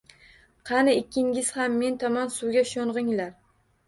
[0.69, 3.29] –Qani, ikkingiz ham men tomon suvga sho‘ng‘inglar